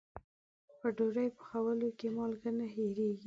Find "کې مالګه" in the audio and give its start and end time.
1.97-2.51